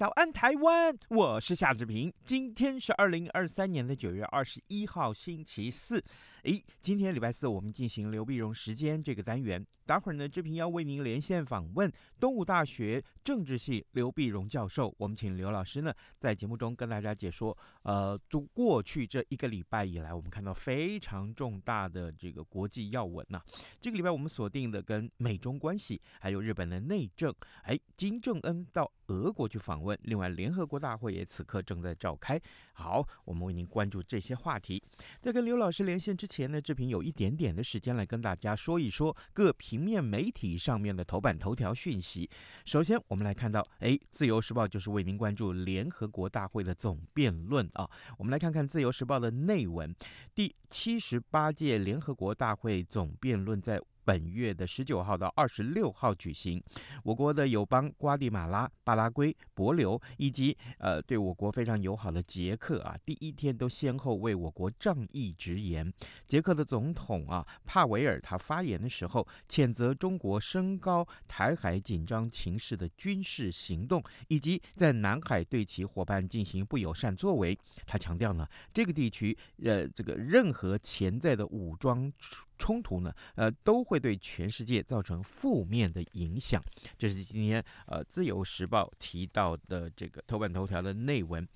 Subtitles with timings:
[0.00, 0.96] 早安，台湾！
[1.10, 2.10] 我是夏志平。
[2.24, 6.02] 今天是二零二三年的九月二十一号，星期四。
[6.44, 9.64] 诶，今天礼拜四，我们进行刘必荣时间这个单元。
[9.86, 11.90] 待会儿呢，志平要为您连线访问
[12.20, 14.94] 东吴大学政治系刘必荣教授。
[14.98, 17.56] 我们请刘老师呢，在节目中跟大家解说。
[17.82, 23.42] 呃，都过去这一个礼拜以来，我们看到非常重大的这个国际要闻呐、
[23.80, 27.34] 这个礼拜我们锁定的跟美中关系，还有日本的内政。
[27.64, 29.98] 诶，金正恩到俄国去访问。
[30.02, 32.40] 另外，联合国大会也此刻正在召开。
[32.74, 34.80] 好，我们为您关注这些话题。
[35.20, 42.30] 在跟刘老师连线之前呢，志平有一点点的时间来跟大家说一说各平面媒体上面的头版头条讯息。
[42.64, 47.90] 首先，我们来看到，哎，《自由时报》就是为您关注联合国大会的总辩论啊。
[48.16, 49.92] 我们来看看《自由时报》的内文，
[50.32, 53.80] 第七十八届联合国大会总辩论在。
[54.04, 56.62] 本月的十九号到二十六号举行，
[57.02, 65.92] 我国的友邦瓜地马拉、巴拉圭、帛琉以及呃对我国非常友好的捷克啊，第一天都先后为我国仗义直言。
[66.26, 77.58] 捷克的总统啊帕维尔他发言的时候，谴责中国升高台海紧张情势的军事行动，以及在南海对其伙伴进行不友善作为。
[77.86, 82.12] 他强调呢，这个地区呃这个任何潜在的武装。
[82.60, 86.62] 冲突呢，呃，都会对全世界造成负面的影响。
[86.98, 91.48] 这是今天呃《自由时报》提到的这个头版头条的内文。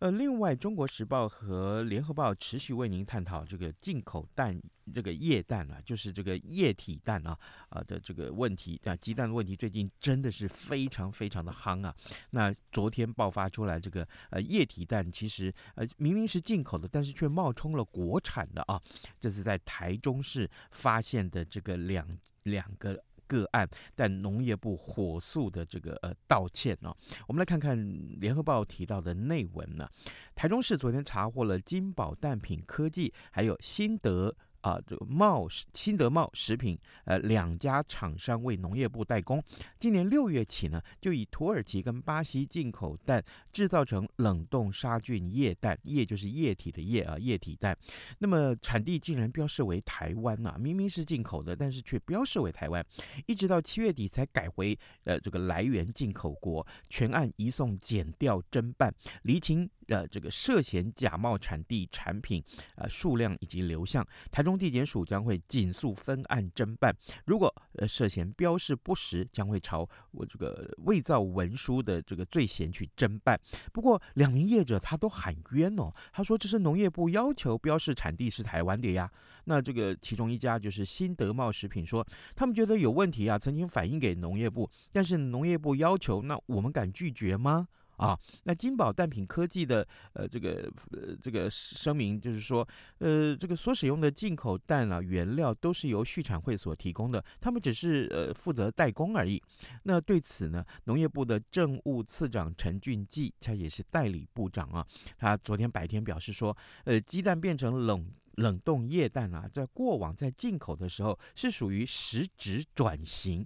[0.00, 4.58] 呃，另外，《中国时报》和《联合报》持续为您探讨这个进口蛋，
[4.94, 7.38] 这个液蛋啊，就是这个液体蛋啊，
[7.68, 11.94] 啊的这个问题啊，鸡蛋的问题，最近真的是非常非常的夯啊。
[12.30, 18.80] 那昨天爆发出来这个呃液体蛋，其实呃明明是进口的，但是却冒充了国产的啊。
[19.18, 22.08] 这是在台中市发现的这个两
[22.44, 22.98] 两个。
[23.30, 26.90] 个案，但农业部火速的这个呃道歉哦，
[27.28, 27.78] 我们来看看
[28.18, 29.88] 联合报提到的内文呢。
[30.34, 34.34] 台中市昨天查获了金宝蛋品科技，还有新德。
[34.60, 39.42] 啊，这个茂食、新德茂食品，呃，两家厂商为农业部代工。
[39.78, 47.76] 今年六月起呢，就以土耳其跟巴西进口蛋制造成冷冻杀菌液蛋，液就是液体的液啊，液体蛋。
[48.18, 52.84] 那么产地竟然标示为台湾呐、啊，明明是进口的，但是却标示为台湾。
[53.26, 59.68] 一直到七月底才改回呃这个来源进口国，全案移送检调侦办，厘清。
[59.90, 62.42] 呃，这个涉嫌假冒产地产品，
[62.76, 66.94] 呃，数量以及流向，台中地检署将会紧速分案侦办。
[67.26, 73.38] 如果呃涉嫌标示不实，将会朝我这个伪造文书的这个罪嫌去侦办。
[73.72, 79.10] 不过两名业者他都喊冤哦，他说这是农业部要求标示产地是台湾的呀。
[79.46, 87.66] 那这个其中一家就是新德茂食品说，他们觉得有问题啊，曾经反映给农业部，但是农业部要求，那我们敢拒绝吗？
[88.00, 92.66] 啊，那金宝蛋品科技的呃这个呃这个声明就是说，
[92.98, 99.42] 呃这个所使用的进口蛋啊原料都是由畜产会所提供的，他们只是呃负责代工而已。
[99.82, 104.86] 那对此呢，农业部的政务次长陈俊记他也是代理部长啊，
[105.18, 113.44] 他昨天白天表示说，呃鸡蛋变成冷冷冻液蛋啊，在过往在进口的时候是属于实质转型。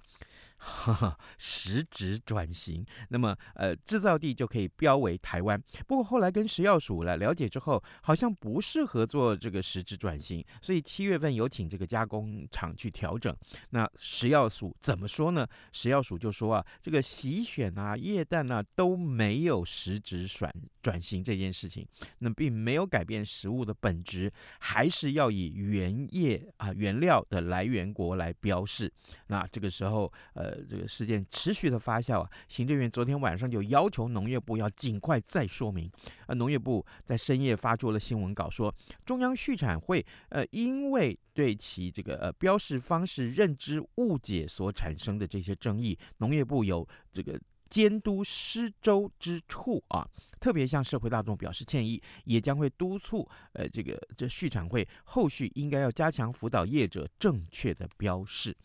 [0.67, 5.63] 哈哈，实质转型，那么呃，制造地就可以标为台湾。
[5.87, 13.37] 不过后来跟食药署来了解之后，好像不适合做这个实质转型，所以七月份有请这个加工厂去调整。
[13.71, 15.47] 那食药署怎么说呢？
[15.71, 20.51] 食药署就说啊，这个洗选啊、液氮啊都没有实质转
[20.83, 21.87] 转型这件事情，
[22.21, 28.91] 那并没有改变食物的本质，还是要以原液啊原料的来源国来标示。
[29.27, 30.54] 那这个时候呃。
[30.55, 35.91] 呃这个事件持续的发酵啊，行政院昨天晚上就要求农业部要尽快再说明。
[36.27, 38.75] 呃，农业部在深夜发出了新闻稿说，
[39.05, 50.07] 中央畜产会呃因为对其这个呃标示方式认知误解所产生的这些争议，农业部有这个监督失周之处啊，
[50.39, 58.57] 特别向社会大众表示歉意，也将会督促呃这个这畜产会后续应该要加强辅导业者正确的标示。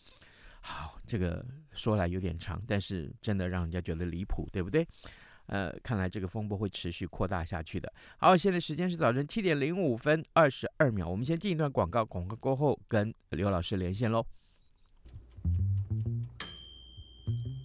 [0.61, 4.87] 好，这个说来有点长，但是真的让人家觉得离谱，对不对？
[5.47, 7.91] 呃，看来这个风波会持续扩大下去的。
[8.17, 14.23] 好，现在时间是早晨七点零五分二十二秒，我们先进一段广告，广告过后跟刘老师连线喽。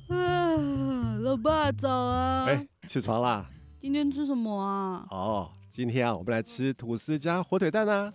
[0.08, 2.46] 啊，老爸早啊！
[2.46, 3.50] 哎，起床啦！
[3.80, 5.06] 今天吃什么啊？
[5.10, 8.10] 哦，今天啊，我们来吃吐司加火腿蛋啊。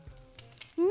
[0.78, 0.84] 嗯，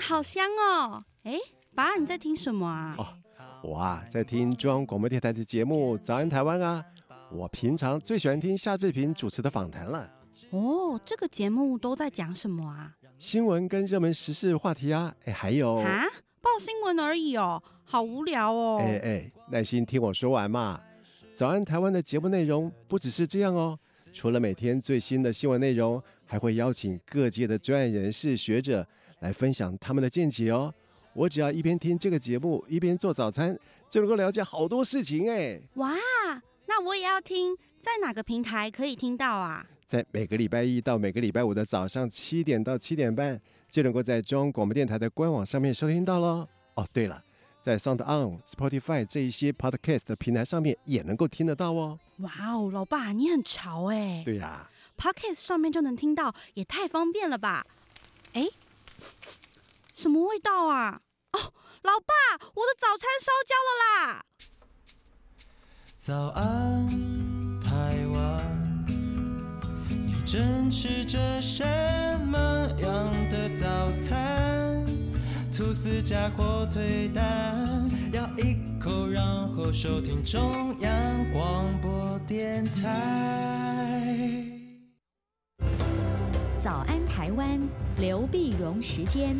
[0.00, 1.04] 好香哦！
[1.24, 1.36] 哎，
[1.74, 2.94] 爸，你在听什么啊？
[2.96, 3.18] 哦，
[3.62, 6.84] 我啊，在听中央广播电台的节目《早安台湾》啊。
[7.30, 10.10] 我平常最喜欢听夏志平主持的访谈了。
[10.50, 12.96] 哦，这个节目都在讲什么啊？
[13.18, 16.04] 新闻跟热门时事话题啊，哎，还有啊，
[16.40, 18.78] 报新闻而已哦，好无聊哦。
[18.80, 20.80] 哎哎，耐心听我说完嘛。
[21.34, 23.78] 早安台湾的节目内容不只是这样哦，
[24.12, 28.86] 除了每天最新的新闻内容，还会邀请各界的专业人士、学者
[29.20, 30.72] 来分享他们的见解哦。
[31.12, 33.58] 我只要一边听这个节目，一边做早餐，
[33.88, 35.60] 就能够了解好多事情哎。
[35.74, 35.94] 哇！
[36.66, 39.66] 那我也要听，在哪个平台可以听到啊？
[39.88, 46.46] 在每个礼拜一到每个礼拜五的早上七点到七点半，就能够在中央广播电台的官网上面收听到喽。
[46.74, 47.20] 哦，对了，
[47.60, 51.98] 在 Sound On、Spotify 这一些 Podcast 的平台上面也能够听得到哦。
[52.18, 54.22] 哇哦，老爸你很潮哎！
[54.24, 57.66] 对呀，Podcast 上面就能听到，也太方便了吧？
[58.34, 58.46] 哎，
[60.00, 61.02] 什么味道啊？
[61.32, 61.52] 哦，
[61.82, 64.24] 老爸，我的早餐烧焦了啦！
[65.98, 66.88] 早安，
[67.60, 68.86] 台湾，
[69.90, 71.62] 你正吃着什
[72.24, 72.38] 么
[72.78, 74.86] 样的早餐？
[75.54, 79.22] 吐司加火腿蛋，咬一口，然
[79.54, 84.46] 后收听中央广播电台。
[86.64, 87.60] 早安，台湾，
[87.98, 89.36] 刘碧荣时间。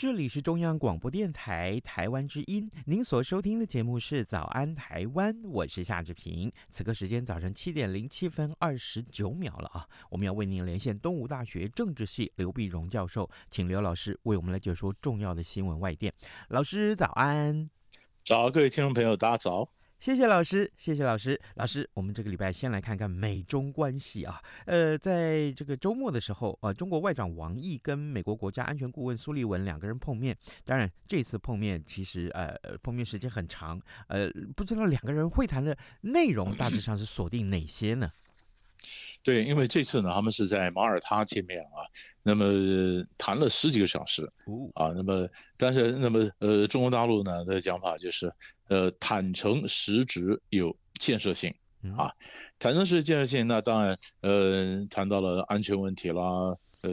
[0.00, 6.50] 这里是中央广播电台台湾之音，您所收听的节目是《早安台湾》，我是夏志平。
[6.70, 16.10] 此刻时间早晨七点零七分二十九秒了啊，我们要为您连线东吴大学政治系刘碧荣教授，请刘老师为我们来解说重要的新闻外电。
[16.48, 17.68] 老师早安，
[18.24, 19.68] 早，各位听众朋友，大家早。
[20.00, 21.38] 谢谢老师，谢谢老师。
[21.56, 24.42] 老师，我们这个礼拜先来看看美中关系啊。
[24.64, 30.34] 呃，在这个周末的时候，呃，中国外长王毅跟美国国家安全顾问苏利文两个人碰面。
[30.64, 33.78] 当然，这次碰面其实呃，碰面时间很长。
[34.08, 38.10] 呃，不知道两个人会谈的内容大致上是锁定哪些呢？
[39.22, 41.84] 对，因为这次呢，他们是在马耳他见面啊，
[42.22, 42.44] 那么
[43.18, 44.24] 谈了十几个小时，
[44.74, 45.28] 啊，那么
[45.58, 48.32] 但是那么呃，中国大陆呢的讲法就是，
[48.68, 51.54] 呃，坦诚、实质、有建设性，
[51.98, 52.10] 啊，
[52.58, 56.22] 坦诚是建设性，那当然呃，谈到了安全问题啦，
[56.80, 56.90] 呃，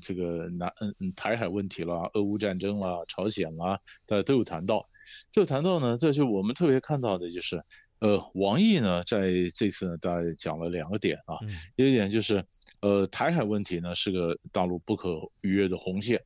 [0.00, 3.76] 这个南嗯台海问题啦，俄乌战争啦，朝鲜啦，
[4.06, 4.88] 大家都有谈到，
[5.32, 7.60] 就谈到呢，这就我们特别看到的就是。
[8.04, 12.44] 呃，王毅呢，在这次呢，大概讲了两个点啊，嗯、一点就是，
[12.80, 16.22] 呃，台海问题呢是个大陆不可逾越的红线，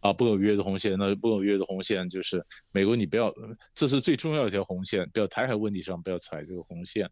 [0.00, 3.32] 啊，不可逾越的红线，那不可逾越的红线就是美国你不要，
[3.72, 7.08] 这是最重要一条红线，不要台海问题上不要踩这个红线。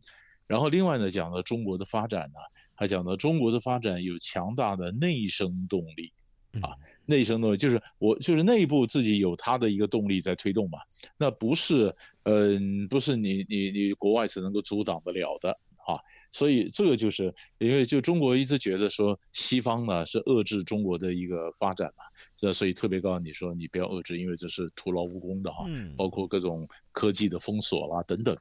[0.48, 2.40] 然后另外呢，讲到中国的发展呢，
[2.74, 6.12] 还讲到中国的发展有强大的内生动力，
[6.60, 6.74] 啊。
[6.74, 10.78] 嗯内生动力就是我就是内部自己有它的一个动力在推动嘛，
[11.18, 15.50] 那不是嗯、呃、不是你你你国外是能够阻挡得了的
[15.84, 15.98] 啊，
[16.30, 22.04] 所以这个就是因为就中国一直觉得说西方呢是遏制中国的一个发展嘛，
[22.36, 28.36] 这所以特别告诉你说你不要遏制，因为这是徒劳无功的哈，包括各种科技的封锁啦等等，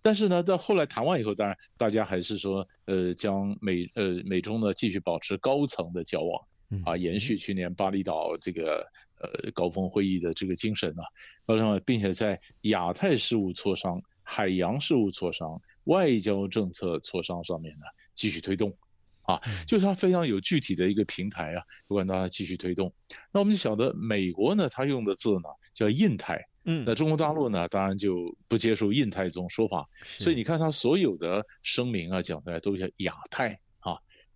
[0.00, 6.40] 但是呢到后来谈完以后，当然大家还是说呃将美呃美中呢继续保持高层的交往。
[6.84, 8.84] 啊，延续去年巴厘岛这个
[9.20, 11.02] 呃高峰会议的这个精神呢，
[11.46, 18.76] 啊，并且在亚太事务磋商、海洋事务磋商、外交政策磋商上面呢继续推动，
[19.22, 22.92] 啊，就是它非常有具体的一个平台啊，不管大家继续推动。
[23.32, 33.56] 那我们就晓得美国呢，它用的字呢叫印太，嗯，那中国大陆呢，当然就不接受印太这种说法，所以你看它所有的声明啊讲出来都叫亚太。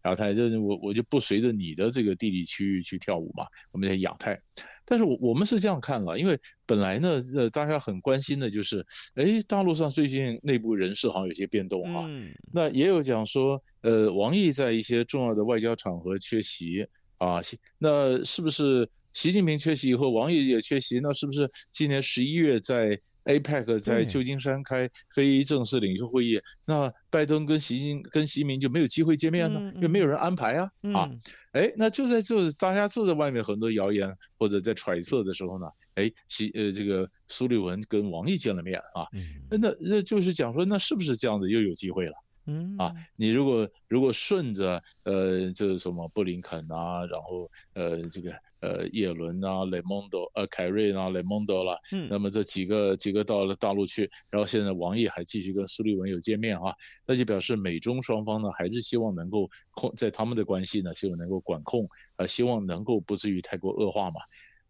[0.05, 4.41] 亚太就是我我就不随着你的这个地理区域去跳舞嘛，我们在亚太。
[4.85, 12.05] 但是我我们是这样看了，因为本来呢，呃，大家很关心的就是，哎，大陆上最近内部人事好像有些变动啊。
[12.09, 12.31] 嗯。
[12.53, 16.85] 那也有讲说，呃，王毅在一些重要的外交场合缺席
[17.19, 17.41] 啊，
[17.79, 20.99] 那是不是习近平缺席以后，王毅也缺席？
[20.99, 22.99] 那是不是今年十一月在
[23.31, 29.73] ？APEC 在旧金山开非正式领袖会议，那拜登跟习近跟习近平就没有机会见面呢？
[29.77, 30.71] 因为没有人安排啊！
[30.93, 31.11] 啊，
[31.53, 39.07] 哎，那就在这大家坐在外面很多谣言或者在揣测的时候呢，哎，习呃这个苏利文跟王毅见了面啊，
[39.49, 42.15] 那那就是讲说，那是不是这样子又有机会了？
[42.47, 48.35] 嗯啊，你如果如果顺着呃这个什么布林肯啊，然后呃这个。
[48.61, 56.75] 呃，叶伦啊，雷蒙多，呃，凯瑞啊，雷蒙多啦，嗯，那么这几个几个到了大陆去，然后现在王毅还继续跟苏利文有见面啊，
[57.07, 64.21] 那就表示美中双方呢还是希望能够控在他们的关系呢，希望能够管控，呃，希望能够不至于太过恶化嘛，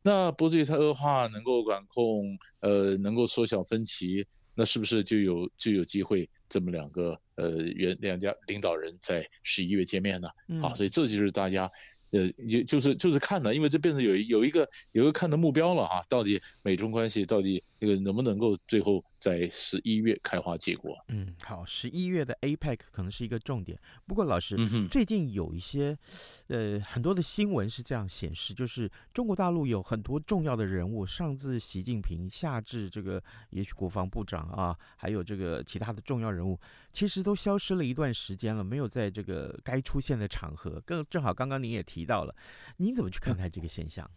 [0.02, 10.28] 那不至于太恶化，能够管控，呃，能够缩小分歧，那是不是就有就有机会这么两个呃原两家领导人在十一月见面呢？
[10.46, 11.68] 嗯、啊，所以这就是大家。
[12.10, 20.96] 呃，也就是就是看的，因为这变成有有一个有一个看的目标了啊，到底美中关系到底那个能不能够最后在十一月开花结果？
[21.08, 23.78] 嗯，好，十一月的 APEC 可能是一个重点。
[24.06, 25.96] 不过老师，嗯、最近有一些
[26.48, 36.58] 呃很多的新闻是这样显示，就是中国大陆有很多重要的人物，上至习近平，下至这个也许国防部长啊，还有这个其他的重要人物。
[36.92, 40.82] 其实都消失了一段时间了，没有在这个该出现的场合。
[40.84, 42.34] 更正好，刚刚您也提到了，
[42.76, 44.08] 您怎么去看待这个现象？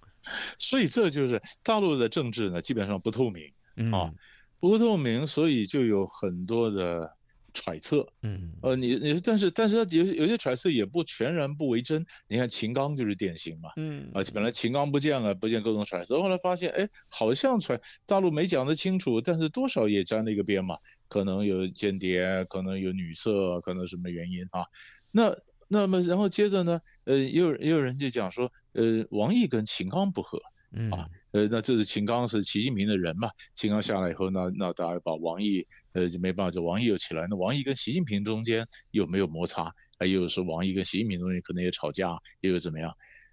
[0.57, 3.43] 所以这就是大陆的政治呢，基本上不透明
[3.91, 4.11] 啊，
[4.59, 7.17] 不透明，所以就有很多的。
[7.55, 12.03] 揣测，嗯，呃，你你，但是但是他有有些揣测也不全然不为真。
[12.27, 20.75] 你看秦刚就是典型嘛，嗯，啊，本来秦刚不见了，不见各种揣测，后来发现，哎，好像揣大陆没讲得清楚，但是多少也沾了一个边嘛，
[21.07, 24.65] 可能有间谍，可能有女色，可能什么原因啊？
[25.11, 25.37] 那
[25.67, 30.39] 那么然后接着呢，呃，也有也有人就讲说，呃，王毅跟秦刚不和，
[30.71, 35.65] 嗯啊，呃，那这是秦刚是习近平的人嘛，秦刚下来以后，那那大家把王毅。
[35.95, 37.27] 呃，就没办法，就王毅又起来。
[37.29, 39.71] 那王毅跟习近平中间有没有摩擦？
[39.99, 42.91] 还有说王毅跟习近平中间可能也吵架，又有怎么样？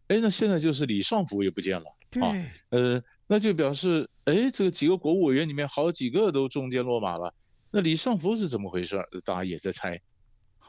[0.08, 1.86] 哎，那现在就是李尚福也不见了
[2.20, 2.36] 啊。
[2.68, 7.34] 呃，那就表示，哎，这个几个国务委员里面好几个都中间落马了。
[7.70, 9.02] 那李尚福是怎么回事？
[9.24, 9.98] 大家也在猜。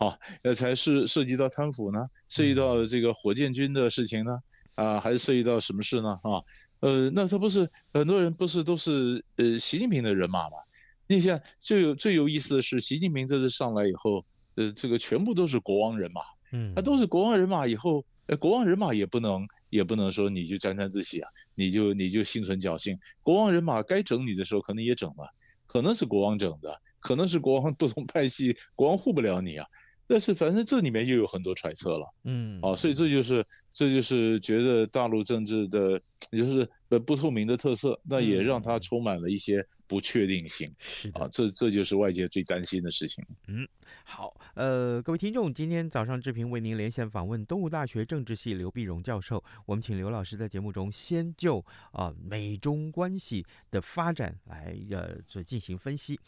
[0.01, 2.00] 好，那才是涉及到贪腐呢？
[2.27, 4.39] 涉及到这个火箭军的事情呢？
[4.74, 6.20] 啊，还是涉及到什么事呢？
[6.24, 6.41] 啊，
[6.79, 10.58] 呃，那他不是很多人不是都是呃习近平的人马吗？
[11.05, 25.31] 你想最有最有意思的是，习近平这次上来以后，呃，这个全部都是国王人马，嗯，他都是国王人马以后，呃，国王人马也不能也不能说你就沾沾自喜啊，你就你就心存侥幸，国王人马该整你的时候可能也整了，
[25.67, 29.67] 可能是国王整的，可能是国王不同派系，国王护不了你啊。
[30.08, 43.25] 但是反正这里面又有很多揣测了，嗯，啊，所以这就是这就是觉得大陆政治的，就是呃不透明的特色，那也让它充满了一些不确定性，是，啊，这这就是外界最担心的事情。
[43.48, 43.65] 嗯，
[44.03, 51.60] 好，呃，各位听众，今天早上志平为您连线访问东吴大学政治系刘碧荣教授，我们请刘老师在节目中先就
[51.91, 56.20] 啊、呃、美中关系的发展来呃这进行分析。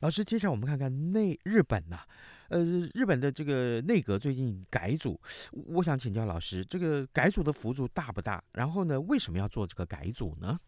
[0.00, 2.06] 老师，接下来我们看看内日本呐、啊。
[2.48, 2.64] 呃，
[2.94, 5.20] 日本的这个内阁最近改组，
[5.66, 8.42] 我想请教老师，这个改组的幅度大不大？
[8.52, 10.58] 然后呢，为什么要做这个改组呢？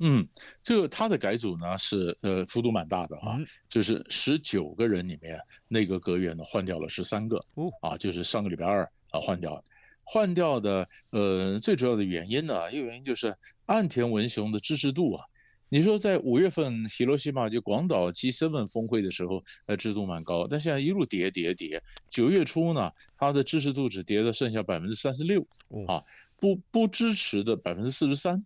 [0.00, 0.26] 嗯，
[0.60, 5.38] 这个他的改组呢是呃幅度蛮大的啊，嗯、就是十九个人里面，
[5.68, 9.64] 内阁阁员呢换掉了十三个，哦，啊，就是上个礼拜二啊换掉，
[10.02, 13.32] 换掉的呃最主要的原因呢，一个原因就是
[13.66, 15.24] 岸田文雄的支持度啊。
[15.72, 21.82] 你说在五月份西罗西马就广岛 G7 峰会的时候，呃，支持度蛮高，但现在一路跌跌跌。
[22.10, 25.40] 九月初呢，它的支持度只跌到剩下百分之三十六，
[25.88, 26.04] 啊，
[26.38, 28.44] 不不支持的百分之四十三，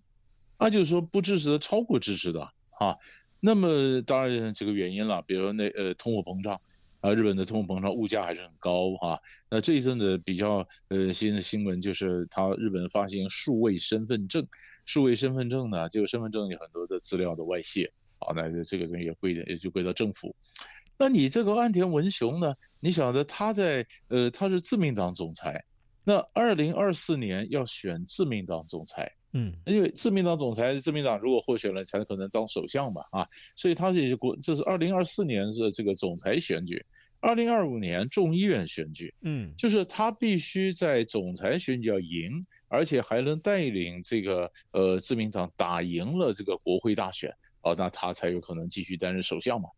[0.56, 2.40] 那就是说不支持的超过支持的
[2.78, 2.94] 啊。
[3.40, 6.54] 那么当然这个原因了，比如说那呃通货膨胀
[7.00, 9.18] 啊，日本的通货膨胀物价还是很高啊。
[9.50, 14.46] 那这一阵子比较呃新的新闻就是，它日本发行数位身份证。
[14.86, 20.34] 数位身份证呢，这个身份证有很多的资料的外泄，好，那这个东西也归的也就归到政府。
[20.96, 22.54] 那你这个岸田文雄呢？
[22.80, 25.62] 你晓得他在呃，他是自民党总裁，
[26.04, 36.82] 那二零二四年要选自民党总裁，嗯，因为自民党总裁，自民党如果获选了，才可能当首相嘛，啊，所以他是国，这是二零二四年是这个总裁选举。
[37.20, 49.68] 二零二五年众议院选举，嗯，就是他必须在总裁选举要赢，而且还能带领这个呃自民党打赢了这个国会大选，哦，那他才有可能继续担任首相嘛。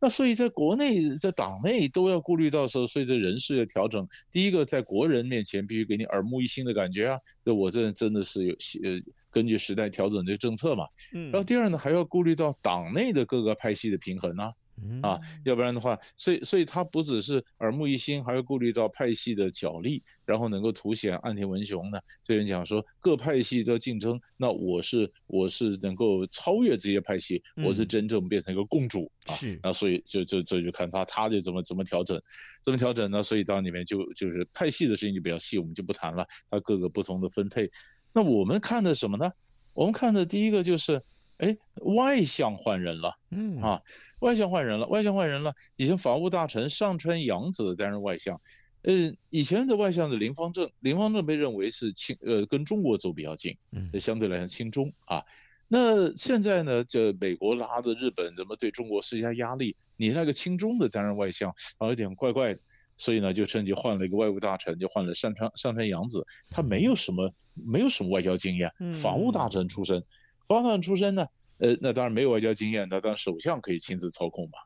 [0.00, 10.84] 那所以在国内在党内都要顾虑到时候，所以这人事的调整，第一个在国人面前必须给你耳目一新的感觉啊，那我这真的是有呃根据时代调整这个政策嘛，
[11.14, 14.52] 嗯，然后第二呢还要顾虑到党内的各个派系的平衡啊。
[15.02, 21.98] 啊，要不然的话，所以所以他不只是耳目一新，还要顾虑到派系的角力，然后能够凸显岸田文雄呢。
[22.24, 29.34] 这人讲说各派系都竞争，那我是我是能够超越这些派系，我是真正变成一个共主啊。
[29.34, 32.20] 是，那所以就就这就，就看他他就怎么怎么调整，
[32.64, 33.22] 怎么调整呢？
[33.22, 36.26] 所以到里面就就是派系的事情就比较细，我们就不谈了。
[36.50, 37.70] 他各个不同的分配，
[38.12, 39.30] 那我们看的什么呢？
[39.74, 41.00] 我们看的第一个就是，
[41.42, 41.56] 哎，
[41.96, 43.80] 外相换人了，嗯啊。
[44.20, 45.52] 外相换人了，外相换人了。
[45.74, 48.40] 以前法务大臣上川洋子担任外相，
[48.82, 55.20] 呃，以前的外相的林芳正，林芳正被认为是亲，呃，跟中国走比较近，嗯，相对来讲亲中啊。
[55.66, 59.74] 那现在呢，这美国拉着日本怎么对中国施加压力？
[59.96, 62.60] 你那个亲中的担任外相，啊，有点怪怪的，
[62.98, 70.06] 所以呢，就趁机换了一个外务大臣，就换了上川上川洋子，他没有什么没有什么外交经验，法务大臣出身，法
[70.48, 71.26] 务大臣出身呢。
[71.58, 74.58] 呃，那当然没有外交经验，那当然首相可以亲自操控嘛。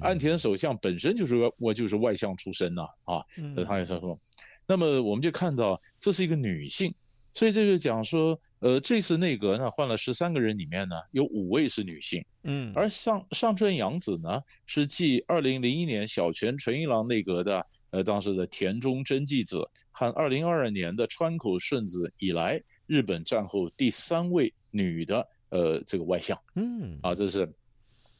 [0.00, 4.18] 岸田首相本身就是我就是外相出身呐，啊，那他也是说，
[4.66, 6.94] 那么我们就看到这是一个女性，
[7.34, 25.26] 所以这就讲说，呃，这次内阁呢换了十三个人，里面呢有五位是女性，嗯，而上上川阳子呢是继二零零一年小泉纯一郎内阁的，呃，当时的田中真纪子和二零二二年的川口顺子以来，日本战后第三位女的。
[25.50, 27.48] 呃，这个外相，嗯，啊，这是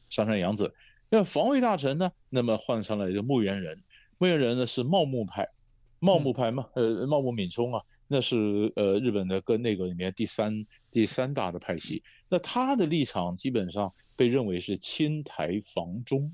[0.07, 0.73] 上川阳子。
[1.09, 2.09] 那防卫大臣呢？
[2.29, 3.77] 那么换上了一个木原人，
[4.17, 5.45] 木原人呢是茂木派，
[5.99, 12.01] 茂木派嘛，呃，茂木敏充啊，那是呃日本的跟那个里面第三第三大的派系。
[12.29, 16.33] 那他的立场基本上被认为是亲台防中，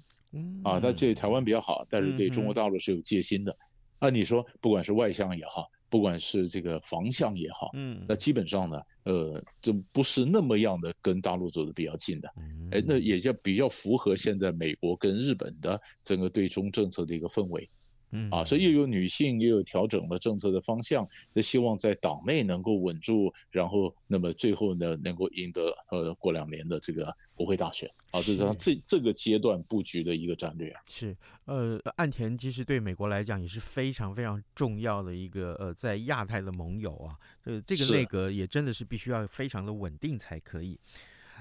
[0.64, 3.58] 啊，他对台湾比较好，但是对中国大陆是有戒心的。
[3.98, 5.68] 啊，你说不管是外相也好。
[5.92, 12.34] 不管是这个方向也好，嗯，那基本上呢，呃，就不是那么样的跟大陆走的比较近的，
[12.72, 17.70] 哎，那也就比较符合现在美国跟日本的整个对中政策的一个氛围。
[18.12, 30.82] 嗯啊，所以又有女性，又有调整了政策的方向，那希望在党内能够稳住，然后那么最后呢，能够赢得呃过两年的这个国会大选啊，这是这这个阶段布局的一个战略啊。
[30.88, 40.80] 是，呃，岸田其实对美国来讲也是非常非常重要的一个呃在亚太的盟友啊，呃，这个内阁也真的是必须要非常的稳定才可以。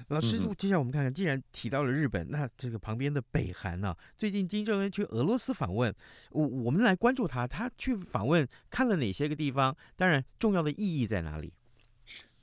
[0.07, 3.97] 老师，接下来我们看看，既然提到了日本，那这个旁边的北韩呢、啊？
[4.17, 5.93] 最近金正恩去俄罗斯访问，
[6.31, 9.75] 我我们来关注他，他去访问看了哪些个地方？
[9.95, 11.53] 当然，重要的意义在哪里？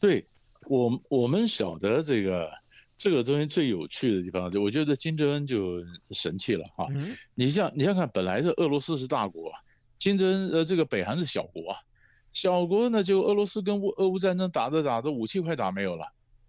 [0.00, 0.26] 对
[0.68, 2.50] 我我们晓得这个
[2.96, 6.86] 这个东西最有趣的地方，就我觉得金正恩就神气了哈。
[6.90, 9.52] 嗯、你像你想看，本来是俄罗斯是大国，
[9.98, 11.78] 金正恩呃这个北韩是小国啊，
[12.32, 16.06] 小国呢就俄罗斯跟乌俄乌战争打着打着，武器快打没有了。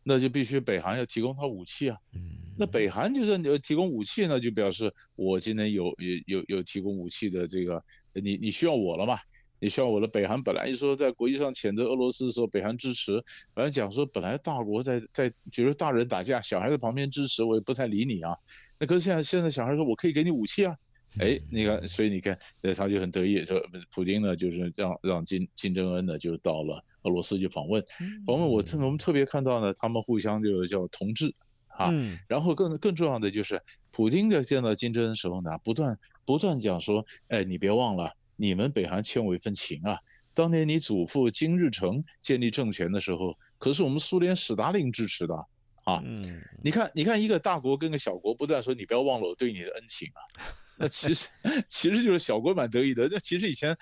[0.10, 1.96] 那就必须北韩要提供他武器啊，
[2.58, 7.80] 那北韩就是你要提供武器，那就表示我今天有有有有提供武器的这个，
[8.14, 9.20] 你你需要我了嘛？
[9.60, 10.08] 你需要我了。
[10.08, 18.36] 北韩本来就说在国际上谴责俄罗斯的时候，北韩支持，本来讲说本来大国在在，比如大人打架，小孩在旁边支持，我也不太理你啊。
[18.80, 20.76] 那可是现在现在小孩说我可以给你武器啊，
[21.20, 26.84] 哎，你看，所以你看，那他就很得意，说普京呢就是让让金金正恩呢就到了。
[27.04, 27.84] 俄罗斯去访问，
[28.26, 31.34] 访问我特我们特别看到呢，他们互相就叫同志，
[31.68, 31.92] 啊，
[32.28, 39.98] 然后更更重要的就是，普京在见到金正恩的时候呢，不断不断讲说，哎，你别忘了，你们北韩欠我一份情啊，
[40.34, 45.36] 当年你祖父金日成建立政权的时候，可是我们苏联史达林支持的，
[45.86, 46.04] 啊，
[46.62, 50.20] 你看你看一个大国跟个小国不断说，你不要忘了我对你的恩情啊。
[50.80, 51.28] 那其实
[51.68, 53.08] 其实就是小国蛮得意的。
[53.12, 53.76] 那其实以前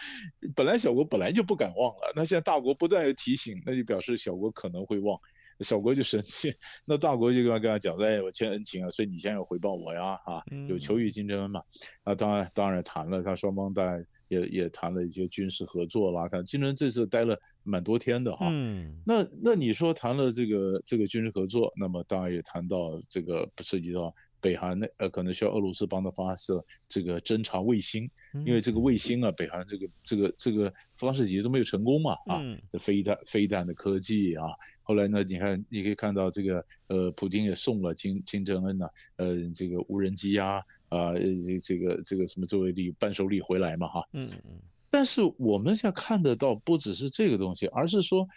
[0.56, 5.18] 本来小国本来就不敢忘了，那现在大国不断有提醒，那就表示小国可能会忘，
[5.62, 6.52] 小国就生气。
[6.86, 11.62] 那大国就跟他跟他讲说：“哎，我欠恩情啊，所以你现在要回报我呀，啊，有求于金正恩嘛。”
[12.04, 16.28] 那当然当然谈了，他双方当然也也谈了一些军事合作啦。
[16.28, 18.48] 他金正恩这次待了蛮多天的哈。
[18.52, 19.00] 嗯。
[19.06, 24.14] 那那你说谈了这个这个军事合作，那么当然也谈到这个不涉及到。
[24.40, 28.10] 北韩那呃可能需要俄罗斯帮他发射这个侦察卫星，
[28.46, 32.42] 因为这个卫星啊，北韩这个这个这个发射几次都没有成功嘛啊，
[32.80, 34.44] 飞弹飞弹的科技啊，
[34.84, 44.08] 后来呢，你看你可以看到这个呃，普京也送了金金正恩呢，呃，这个无人机啊，啊，这这个这个什么作为礼伴手礼回来嘛哈。
[44.14, 44.60] 嗯嗯。
[44.90, 48.28] 但是我们现在看得到，不只是这个东西，而是说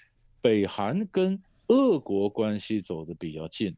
[0.41, 3.75] 北韩跟俄国关系走的比较近，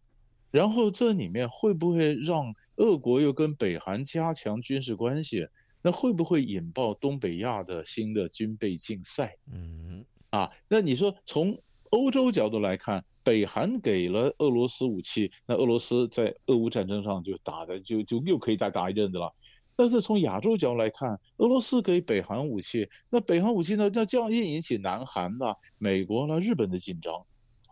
[0.52, 5.48] 然后这里面会不会让俄国又跟北韩加强军事关系？
[5.82, 9.34] 那会不会引爆东北亚的新的军备竞赛？
[9.52, 11.60] 嗯，啊，那你说从
[11.90, 19.32] 欧洲角度来看，北韩给了俄罗斯武器，那俄罗斯在俄乌战争上就打的就就又可以再打一阵子了。
[19.74, 23.90] 但是从亚洲角度来看，俄罗斯给北韩武器，那北韩武器呢？
[23.92, 27.14] 那这样一引起南韩呐、美国呢、日本的紧张，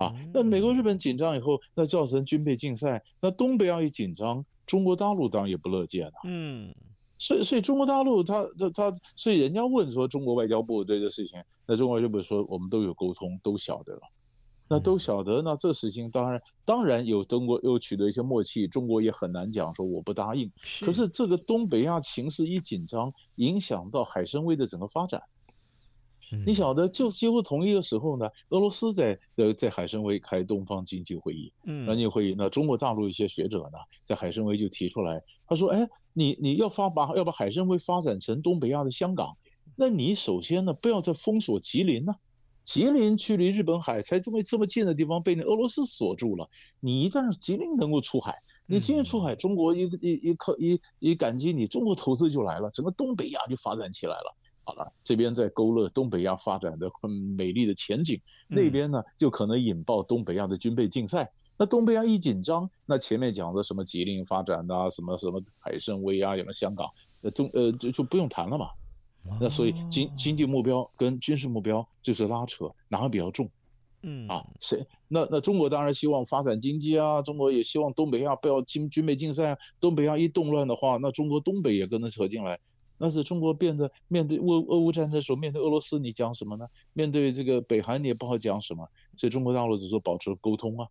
[0.00, 6.12] 啊，那美国日本紧张以后，那造成军备竞赛，那东北亚一紧张，中国大陆当然也不乐见了。
[6.24, 6.74] 嗯。
[7.18, 14.00] 所以，所以中国大陆他他他，所以人家问说中国外交部对这事情，那中国外交部说我们都有沟通，都晓得了，
[14.66, 20.50] 那都晓得，那这事情当然当然有中国又取得一些默契，中国也很难讲说我不答应。
[20.80, 25.22] 可是这个东北亚情势一紧张，影响到海参崴的整个发展。
[26.46, 39.36] 你晓得，就几乎同一个时候呢，俄罗斯在呃在海参崴开东方经济会议，嗯，经济会议，那中国大陆一些学者呢，在海参崴就提出来，他说，哎，你你要发把要把海参崴发展成东北亚的香港，
[39.76, 42.14] 那你首先呢，不要再封锁吉林呢，
[42.62, 54.36] 吉林距离日本海才这么这么近的地方被那俄罗斯锁住了，你一旦吉林能够出海，你吉林出海，中国一一一靠一一感激你，中国投资就来了，整个东北亚就发展起来了。
[54.64, 61.30] 好了，这边在勾勒东北亚发展的很美丽的前景，那边呢就可能引爆东北亚的军备竞赛。
[61.56, 66.88] 那东北亚一紧张，那前面讲的什么吉林发展啊，什么什么海参崴啊，什么香港，
[67.20, 68.68] 那中呃就就不用谈了嘛。
[69.38, 73.50] 那所以经经济目标跟军事目标就是拉扯，哪个比较重？
[74.02, 74.82] 嗯啊，谁？
[75.08, 79.58] 那那中国当然希望发展经济啊，中国也希望东北亚不要军军备竞赛啊。
[79.78, 82.58] 东北亚一动乱的话，那中国东北也跟着扯进来。
[83.02, 86.66] 那是中国变得面对俄俄乌战争的时候，面对俄罗斯你讲什么呢？
[86.92, 88.86] 面对这个北韩你也不好讲什么，
[89.16, 90.86] 所以中国大陆只是保持沟通啊，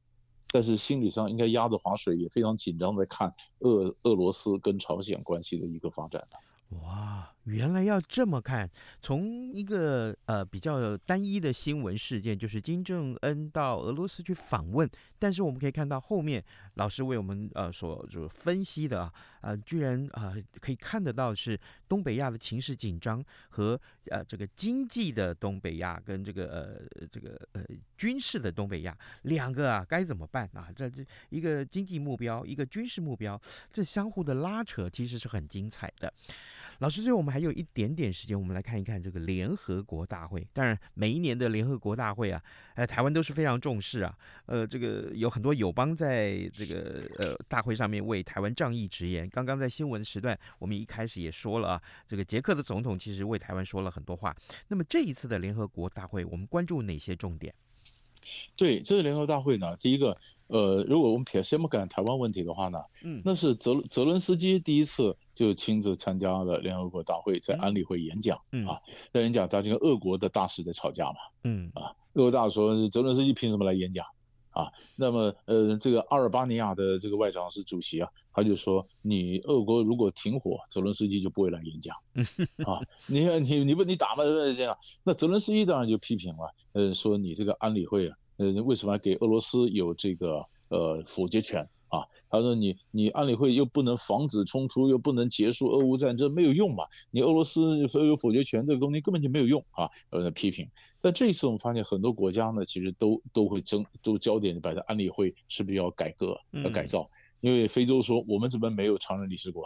[0.51, 6.27] 但是心理上应该压着划水，也非常紧张在看俄俄罗斯跟朝鲜关系的一个发展。
[6.81, 8.69] 哇，原来要这么看，
[9.01, 16.43] 从一个呃比较单一的新闻事件，就是金正恩到俄罗斯去访问，但是我们可以看到后面
[16.75, 23.79] 老师为我们呃所就分析的啊，呃居然啊、可以看得到是东北亚的情势紧张和
[24.11, 27.63] 呃这个经济的东北亚跟这个呃这个呃
[27.97, 30.69] 军事的东北亚两个啊该怎么办啊？
[30.75, 33.39] 这这一个经济目标，一个军事目标，
[33.71, 36.13] 这相互的拉扯其实是很精彩的。
[36.79, 40.47] 老师，最后我们还有一点点时间，我们来看一看这个联合国大会。
[40.53, 42.41] 当然，每一年的联合国大会啊，
[42.75, 44.17] 呃，台湾都是非常重视啊。
[44.45, 49.29] 呃，这个有很多友邦在这个呃大会上面为台湾仗义直言。
[49.29, 54.33] 刚刚在新闻时段，我们一开始也说了啊，这个捷克的总统其实为台湾说了很多话。
[54.69, 57.53] 那么这一次的联合国大会，我们关注哪些重点？
[58.55, 60.17] 对，这次联合大会呢，第一个。
[60.49, 68.67] 呃，如果我们撇先不讲台湾问题的话呢，嗯，那是泽泽伦斯基第一次就亲自参加了联合国大会，在安理会演讲，嗯。
[68.67, 68.77] 啊，
[69.13, 71.71] 在演讲他就跟俄国的大使在吵架嘛，嗯。
[71.75, 74.05] 啊，俄国大使说泽伦斯基凭什么来演讲？
[74.49, 74.67] 啊？
[74.95, 81.95] 那么呃，这个阿尔巴尼亚的这个外长是主席啊，他就说你俄国如果停火，泽伦斯基就不会来演讲，
[82.65, 88.17] 啊，你你你不你打嘛这样，那泽伦斯基当然就批评了，呃，说你这个安理会啊。
[88.39, 92.01] 呃，为什么给俄罗斯有这个呃否决权啊？
[92.29, 96.85] 他说你你安理会又不能防止冲突，又不能结束俄乌战争，没有用嘛？
[97.11, 99.89] 你俄罗斯有否决权，这个东西根本就没有用啊！
[100.11, 100.67] 呃，批评。
[101.01, 107.09] 但这一次我们发现很多国家呢，其实都都会争，都焦点摆在安理会是不是要改革、要改造？
[107.41, 109.63] 因为非洲说我们怎么没有常任理事国？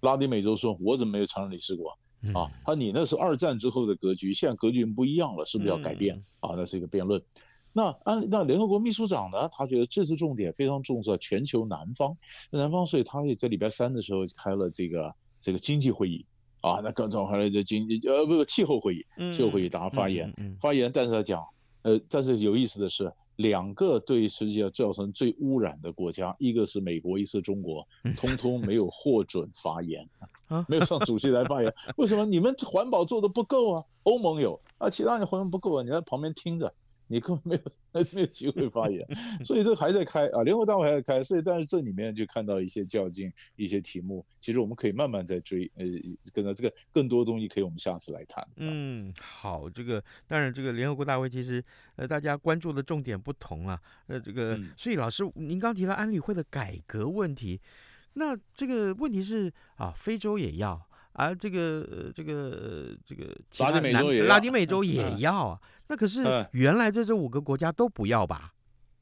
[0.00, 1.90] 拉丁美洲说我怎么没有常任理事国？
[2.34, 6.16] 啊，他你那是二战之后的格局，现在格局不一样了，是不是要改变？
[6.40, 7.22] 啊，那是一个辩论。
[7.76, 9.46] 那安那联合国秘书长呢？
[9.52, 12.16] 他觉得这次重点非常重视全球南方，
[12.50, 16.24] 南方，所以他也在礼拜三的时候开了这个这个经济会议
[16.62, 16.80] 啊。
[16.82, 21.44] 那刚召开了这经济呃不不气候会议，气候会议大家发言、嗯嗯嗯、发言，但是他讲
[21.82, 27.86] 呃，但是有意思的是，两个对世界造成最污染的国家，一个是美国，一个是中国，
[28.16, 30.08] 通通没有获准发言，
[30.66, 31.70] 没有上主席来发言。
[31.98, 32.24] 为什么？
[32.24, 33.84] 你们环保做的不够啊？
[34.04, 36.72] 欧盟有啊，其他人环保不够啊，你在旁边听着。
[37.08, 39.06] 你根本没有 没有机会发言，
[39.44, 45.84] 所以这还在开啊，联合大会还在开，所以但是这里面就看到一些较劲，一些题目，其实我们可以慢慢再追，呃，
[46.32, 48.46] 跟着这个更多东西可以我们下次来谈。
[48.56, 51.62] 嗯，好，这个当然这个联合国大会其实
[51.96, 57.60] 呃大家关注的重点不同啊，呃这个所以老师您刚提到安理会的改革问题。
[58.18, 60.85] 那这个问题是啊，非洲也要，
[61.18, 65.58] 而、啊、这个、呃、这个、呃、这个拉丁美洲也要，拉丁美洲也要啊。
[65.62, 68.52] 嗯、那可是原来这这五个国家都不要吧？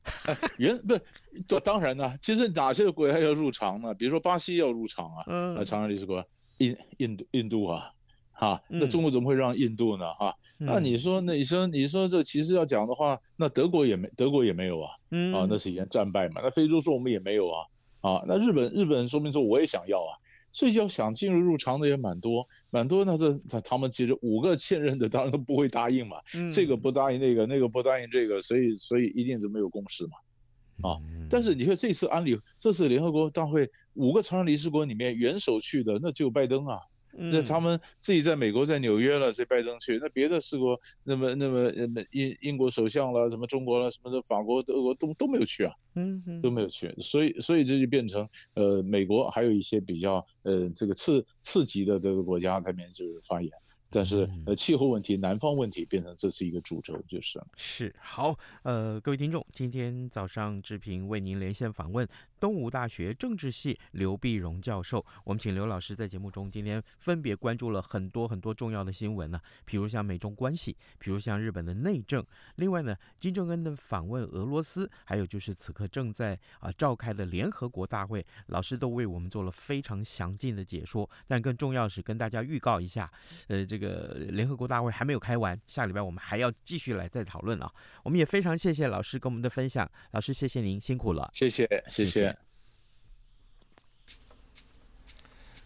[0.27, 2.15] 嗯、原不是，当然呢。
[2.23, 3.93] 其实哪些国家要入场呢？
[3.95, 6.25] 比如说巴西要入场啊，嗯，常任理事国，
[6.59, 7.91] 印印度印度啊，
[8.33, 10.13] 哈，那中国怎么会让印度呢？
[10.15, 10.33] 哈？
[10.61, 16.41] 嗯、那你说，那你说，你说这其实要讲的话，那德国也没，德国也没有啊，嗯、啊，那是以前战败嘛。
[16.45, 17.67] 那非洲说我们也没有啊，
[18.03, 20.15] 啊，那日本，日本说明说我也想要啊，
[20.55, 23.05] 所以要想进入入场的也蛮多，蛮多。
[23.05, 30.97] 那这他他们其实五个现任的当然都不会答应嘛，嗯、这个不答应那个，那个不答应这个，所以所以一定是没有共识嘛，啊。
[31.09, 36.79] 嗯、但是你看这次安理，这次联合国大会五个常任理事国里面元首去的，那只有拜登啊。
[37.17, 39.99] 那他们自己在美国，在纽约了，所以拜登去。
[40.03, 46.95] 那别的四国，那么那么那么英英国首相了，什么中国了，什么的法国、德国都都没有去啊，嗯，都没有去。
[46.99, 53.51] 所以所以这就变成呃，美国还有一些比较呃这个次次级的这个国家在面就是发言。
[53.95, 58.37] 但是呃，气候问题、南方问题变成这是一个主轴，就是是好。
[58.65, 62.07] 呃，各位听众，今天早上志平为您连线访问
[62.41, 65.07] 东吴大学政治系刘碧荣教授。
[65.23, 72.25] 我们请刘老师在节目中今天分别关注了很多很多重要的新闻呢，比如像美中关系，比如像日本的内政。
[72.57, 81.09] 另外呢，金正恩的访问俄罗斯，还有就是此刻正在啊召开的联合国大会，老师都为我们做了非常详尽的解说。
[81.29, 83.09] 但更重要的是跟大家预告一下，
[83.47, 83.84] 呃，这个。
[83.85, 87.71] 呃，联合国大会还没有开完，下礼拜我们还要继续来再讨论啊。
[88.03, 92.37] 我们也非常谢谢老师跟我们的分享，老师谢谢您辛苦了，谢谢谢谢。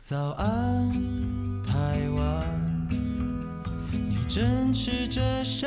[0.01, 0.91] 早安，
[1.65, 2.89] 台湾，
[3.91, 5.67] 你正吃着什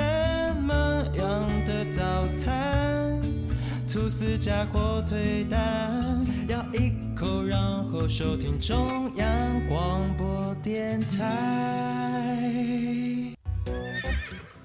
[0.64, 0.74] 么
[1.16, 3.22] 样的早餐？
[3.88, 9.28] 吐司加火腿蛋，咬一口，然后收听中央
[9.70, 12.42] 广播电台。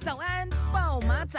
[0.00, 1.38] 早安，暴马仔。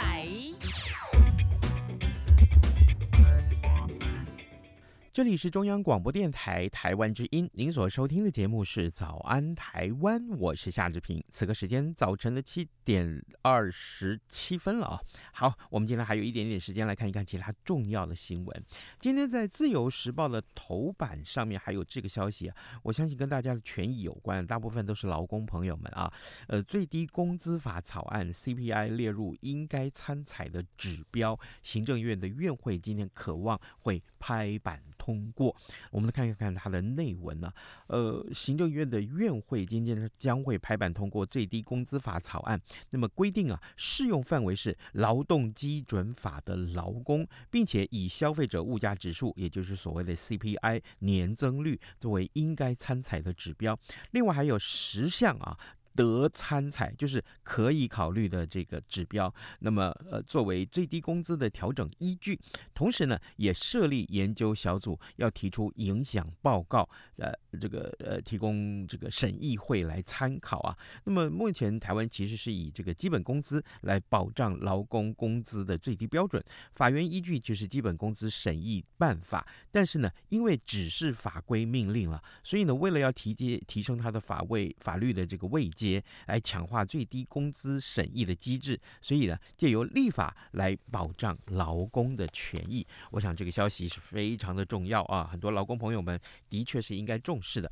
[5.18, 11.20] 这里是中央广播电台台湾之音，您所收听的节目是《早安台湾》，我是夏志平。
[11.28, 15.00] 此刻时间早晨的七点二十七分了啊。
[15.32, 18.64] 好，我们今天还有一点点时间来看一看其他重要的新闻。
[19.00, 22.54] 今天在《自由时报》的头版上面还有这个消息啊，
[22.84, 26.08] 我相信跟大家的权益有关，大部分都是劳工朋友们啊。
[26.46, 35.54] 呃，最低工资法草案 CPI 列入应该参采的指标，行政院的院会今天可望会拍板通过，
[35.90, 37.52] 我们来看一看它的内文呢、
[37.86, 42.60] 呃，行政院的院会今天将会拍板通过最低工资法草案。
[42.90, 53.78] 那么规定啊，适用范围是劳动基准法的劳工，并且以消费者物价指数，也就是所谓的 CPI 年增率作为应该参采的指标。
[54.10, 55.58] 另外还有十项啊。
[55.98, 62.38] 得参采就是可以考虑的这个指标，那么呃作为最低工资的调整依据，
[62.72, 70.78] 同时呢也设立研究小组，要提出影响报告，呃这个呃提供这个审议会来参考啊。
[71.02, 76.40] 那么目前台湾其实是以这个基本工资来保障劳工工资的最低标准，
[76.76, 85.87] 法院依据就是基本工资审议办法，但是呢因为只是法规命令了，所以呢为了要提阶提升它的法位法律的这个位阶。
[86.26, 92.86] 来强化最低工资审议的机制，所以呢，借由立法来保障劳工的权益。
[93.12, 97.70] 我想这个消息是非常的重要啊，很多劳工朋友们的确是应该重视的。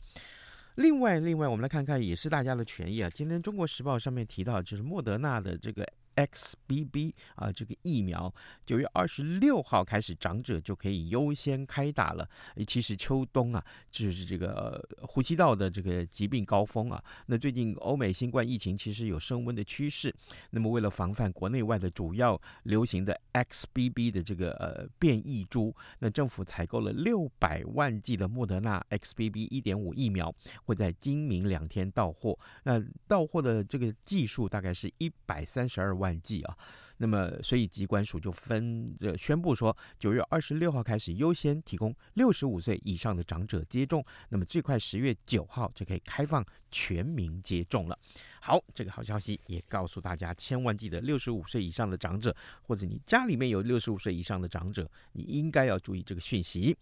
[0.77, 3.11] 另外，另外我们来看看，也是大家的权益啊。
[3.11, 5.87] 今天《中国时报》上面提到，就是莫德纳的这个。
[6.17, 8.33] XBB 啊，这个疫苗
[8.65, 12.29] 九月二十六号开始，长者就可以优先开打了。
[12.67, 17.03] 其实秋冬啊，就是这个呼吸道的这个疾病高峰啊。
[17.27, 20.15] 那最近欧美新冠疫情其实有升温的趋势。
[20.51, 32.39] 那么为了防范国内外的主要流行的 XBB 的这个呃变异株，那政府采购了六百万剂的莫德纳 XBB 一点五疫苗，会在今明两天到货。
[32.63, 36.06] 那到货的这个剂数大概是一百三十二万。
[36.07, 36.57] 换季啊，
[36.99, 47.99] 那么所以疾管署就分呃宣布说，九月二十六号开始优先提供六十五岁以上的长者接种，那么最快十月九号就可以开放全民接种了。
[48.41, 56.77] 好，这个好消息也告诉大家，千万记得六十五岁以上的长者，或者你家里面有六十五岁以上的长者，你应该要注意这个讯息。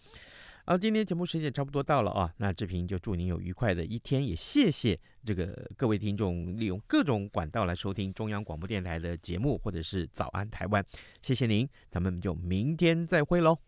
[0.67, 10.83] 好，今天节目时间也差不多到了啊，那志平就祝您有愉快的一天，也谢谢这个各位听众利用各种管道来收听中央广播电台的节目，或者是早安台湾，
[11.21, 13.59] 谢谢您，咱们就明天再会喽。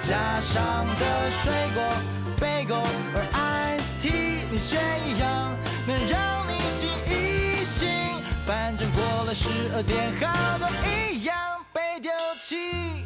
[0.00, 1.82] 加上的水果
[2.40, 7.86] ，bagel 和 iced tea，你选一样能让你醒一醒，
[8.48, 11.36] 反正过了十二点，好多一样
[11.70, 13.04] 被丢弃。